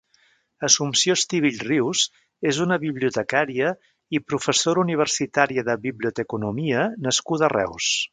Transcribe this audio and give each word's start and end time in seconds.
Assumpció 0.67 1.15
Estivill 1.17 1.59
Rius 1.65 2.05
és 2.51 2.61
una 2.65 2.77
bibliotecària 2.83 3.69
i 4.19 4.23
professora 4.31 4.83
universitària 4.85 5.65
de 5.69 5.77
biblioteconomia 5.89 6.87
nascuda 7.09 7.47
a 7.51 7.53
Reus. 7.59 7.93